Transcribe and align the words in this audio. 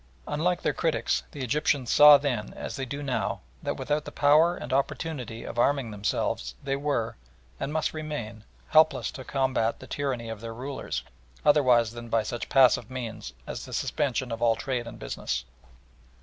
Unlike 0.27 0.63
their 0.63 0.73
critics, 0.73 1.21
the 1.31 1.43
Egyptians 1.43 1.91
saw 1.91 2.17
then, 2.17 2.55
as 2.55 2.75
they 2.75 2.87
do 2.87 3.03
now, 3.03 3.41
that 3.61 3.77
without 3.77 4.03
the 4.03 4.11
power 4.11 4.55
and 4.57 4.73
opportunity 4.73 5.43
of 5.43 5.59
arming 5.59 5.91
themselves 5.91 6.55
they 6.63 6.75
were, 6.75 7.15
and 7.59 7.71
must 7.71 7.93
remain, 7.93 8.43
helpless 8.69 9.11
to 9.11 9.23
combat 9.23 9.77
the 9.79 9.85
tyranny 9.85 10.27
of 10.29 10.41
their 10.41 10.55
rulers, 10.55 11.03
otherwise 11.45 11.91
than 11.91 12.09
by 12.09 12.23
such 12.23 12.49
passive 12.49 12.89
means 12.89 13.33
as 13.45 13.63
the 13.65 13.73
suspension 13.73 14.31
of 14.31 14.41
all 14.41 14.55
trade 14.55 14.87
and 14.87 14.97
business. 14.97 15.45